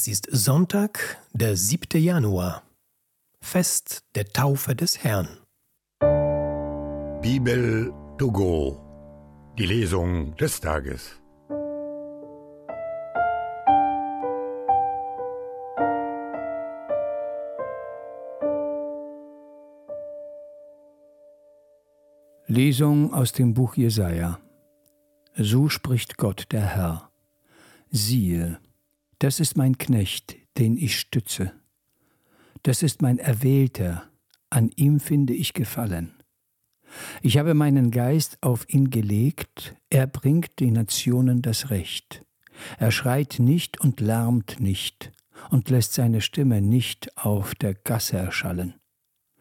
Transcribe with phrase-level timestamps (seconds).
[0.00, 2.02] Es ist Sonntag, der 7.
[2.02, 2.62] Januar,
[3.42, 5.28] Fest der Taufe des Herrn.
[7.20, 8.80] Bibel to go,
[9.58, 11.20] die Lesung des Tages.
[22.46, 24.38] Lesung aus dem Buch Jesaja.
[25.34, 27.10] So spricht Gott der Herr.
[27.90, 28.58] Siehe,
[29.20, 31.52] das ist mein Knecht, den ich stütze.
[32.62, 34.04] Das ist mein Erwählter,
[34.48, 36.14] an ihm finde ich Gefallen.
[37.22, 42.24] Ich habe meinen Geist auf ihn gelegt, er bringt den Nationen das Recht.
[42.78, 45.12] Er schreit nicht und lärmt nicht
[45.50, 48.74] und lässt seine Stimme nicht auf der Gasse erschallen.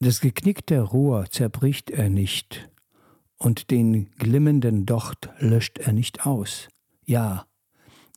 [0.00, 2.68] Das geknickte Rohr zerbricht er nicht
[3.36, 6.68] und den glimmenden Docht löscht er nicht aus.
[7.04, 7.47] Ja,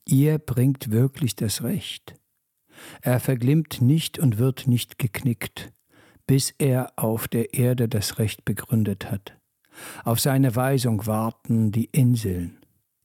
[0.05, 2.15] ihr bringt wirklich das Recht.
[3.01, 5.71] Er verglimmt nicht und wird nicht geknickt,
[6.27, 9.37] bis er auf der Erde das Recht begründet hat.
[10.03, 12.57] Auf seine Weisung warten die Inseln.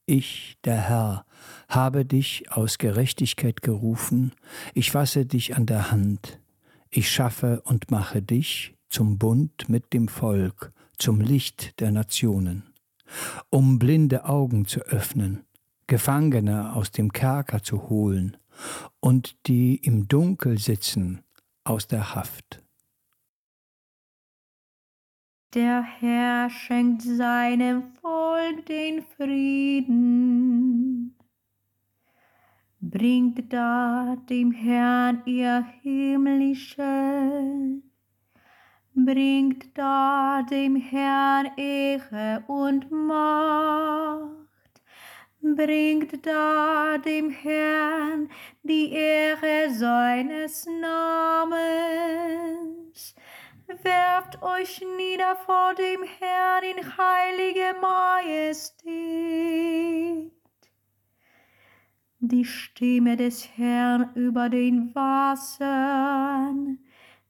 [0.07, 1.27] Ich, der Herr,
[1.69, 4.33] habe dich aus Gerechtigkeit gerufen,
[4.73, 6.39] ich fasse dich an der Hand,
[6.91, 12.63] ich schaffe und mache dich zum Bund mit dem Volk, zum Licht der Nationen,
[13.51, 15.45] um blinde Augen zu öffnen,
[15.87, 18.37] Gefangene aus dem Kerker zu holen
[19.01, 21.23] und die im Dunkel sitzen
[21.65, 22.63] aus der Haft.
[25.55, 31.17] Der Herr schenkt seinem Volk den Frieden.
[32.81, 37.87] Bringt da dem Herrn ihr himmlisches
[38.97, 44.46] bringt da dem Herrn Ehre und Macht,
[45.55, 48.29] bringt da dem Herrn
[48.63, 51.67] die Ehre seines Namens.
[53.83, 58.87] Werft euch nieder vor dem Herrn in heilige Majestät.
[62.21, 66.79] Die Stimme des Herrn über den Wassern,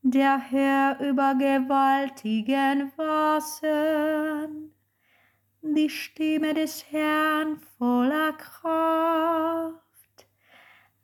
[0.03, 4.73] der Herr über gewaltigen Wassern,
[5.75, 9.77] die Stimme des Herrn voller Kraft,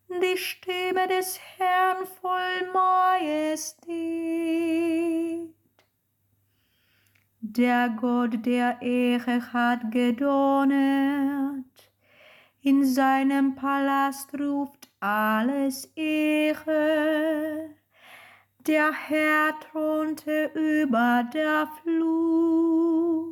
[0.08, 3.92] die Stimme des Herrn voll Majestät.
[7.40, 11.64] Der Gott der Ehre hat gedonnert,
[12.62, 17.72] in seinem Palast ruft alles Ehre
[18.66, 23.31] der Herr thronte über der Flut.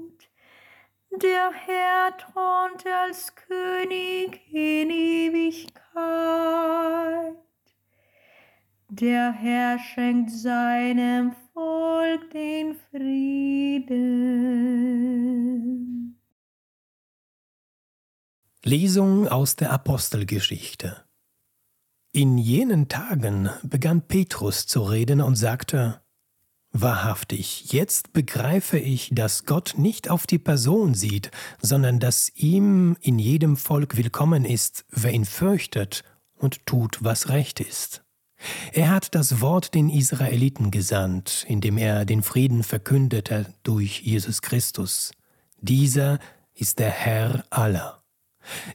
[1.12, 5.74] Der Herr thronte als König in Ewigkeit.
[8.88, 14.20] Der Herr schenkt seinem Volk den Frieden.
[18.64, 21.04] Lesung aus der Apostelgeschichte.
[22.12, 26.02] In jenen Tagen begann Petrus zu reden und sagte,
[26.72, 33.18] Wahrhaftig, jetzt begreife ich, dass Gott nicht auf die Person sieht, sondern dass ihm in
[33.18, 36.04] jedem Volk willkommen ist, wer ihn fürchtet
[36.36, 38.02] und tut, was recht ist.
[38.72, 45.10] Er hat das Wort den Israeliten gesandt, indem er den Frieden verkündete durch Jesus Christus.
[45.60, 46.20] Dieser
[46.54, 48.00] ist der Herr aller.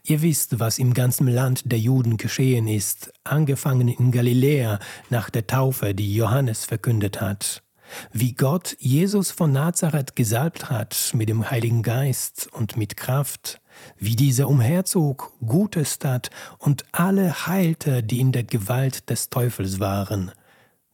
[0.04, 4.80] Ihr wisst, was im ganzen Land der Juden geschehen ist, angefangen in Galiläa
[5.10, 7.64] nach der Taufe, die Johannes verkündet hat,
[8.12, 13.62] wie Gott Jesus von Nazareth gesalbt hat mit dem Heiligen Geist und mit Kraft,
[13.98, 20.32] wie dieser umherzog, Gutes tat und alle heilte, die in der Gewalt des Teufels waren,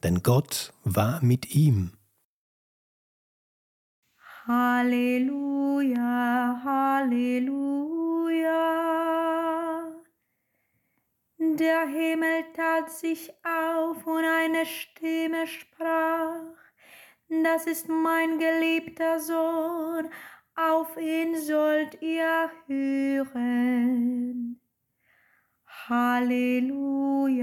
[0.03, 1.91] denn Gott war mit ihm.
[4.47, 6.01] Halleluja,
[6.63, 7.91] Halleluja.
[11.37, 16.60] Der Himmel tat sich auf und eine Stimme sprach,
[17.31, 20.09] das ist mein geliebter Sohn,
[20.55, 24.59] auf ihn sollt ihr hören.
[25.87, 27.37] Halleluja,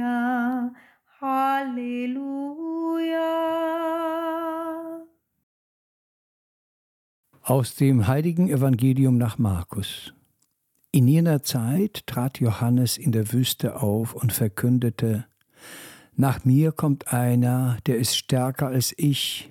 [1.20, 2.48] Halleluja.
[7.42, 10.12] Aus dem heiligen Evangelium nach Markus.
[10.92, 15.26] In jener Zeit trat Johannes in der Wüste auf und verkündete,
[16.14, 19.50] Nach mir kommt einer, der ist stärker als ich,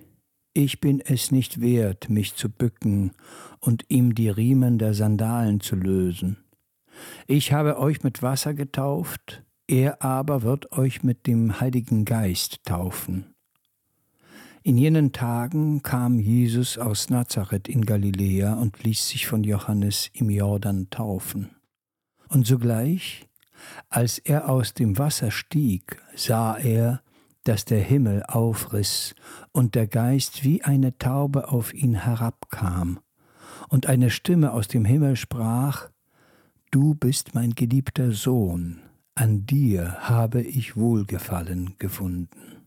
[0.57, 3.11] ich bin es nicht wert, mich zu bücken
[3.59, 6.37] und ihm die Riemen der Sandalen zu lösen.
[7.27, 13.35] Ich habe euch mit Wasser getauft, Er aber wird euch mit dem Heiligen Geist taufen.
[14.63, 20.29] In jenen Tagen kam Jesus aus Nazareth in Galiläa und ließ sich von Johannes im
[20.29, 21.49] Jordan taufen.
[22.29, 23.27] Und sogleich,
[23.89, 27.01] als er aus dem Wasser stieg, sah er,
[27.47, 29.15] dass der Himmel aufriss
[29.53, 32.99] und der Geist wie eine Taube auf ihn herabkam,
[33.69, 35.89] und eine Stimme aus dem Himmel sprach,
[36.71, 38.81] Du bist mein geliebter Sohn,
[39.15, 42.66] an dir habe ich Wohlgefallen gefunden.